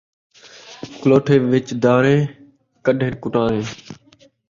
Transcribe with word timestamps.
کلھوٹے 1.01 1.35
وِچ 1.51 1.67
داݨے، 1.83 2.15
کݙݨ 2.85 3.09
کٹاݨے 3.21 3.61